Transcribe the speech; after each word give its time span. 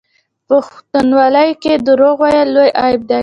په 0.47 0.55
پښتونولۍ 0.65 1.49
کې 1.61 1.73
دروغ 1.87 2.15
ویل 2.21 2.47
لوی 2.55 2.69
عیب 2.81 3.01
دی. 3.09 3.19